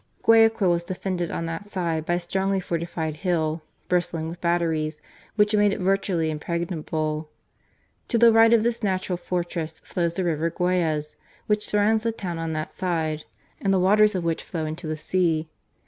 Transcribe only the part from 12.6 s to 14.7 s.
side and the waters of which flow